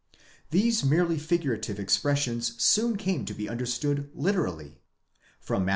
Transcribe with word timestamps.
These 0.49 0.83
merely 0.83 1.19
figurative 1.19 1.79
expressions 1.79 2.55
soon 2.59 2.97
came 2.97 3.23
to 3.25 3.35
be 3.35 3.47
understood 3.47 4.09
literally 4.15 4.79
(Matt. 5.47 5.69